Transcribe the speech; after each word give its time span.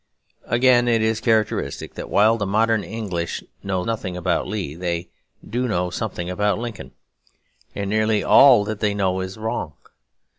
Again, 0.47 0.87
it 0.87 1.03
is 1.03 1.19
characteristic 1.21 1.93
that 1.93 2.09
while 2.09 2.35
the 2.35 2.47
modern 2.47 2.83
English 2.83 3.43
know 3.61 3.83
nothing 3.83 4.17
about 4.17 4.47
Lee 4.47 4.73
they 4.73 5.09
do 5.47 5.67
know 5.67 5.91
something 5.91 6.27
about 6.27 6.57
Lincoln; 6.57 6.93
and 7.75 7.87
nearly 7.87 8.23
all 8.23 8.63
that 8.63 8.79
they 8.79 8.95
know 8.95 9.19
is 9.19 9.37
wrong. 9.37 9.73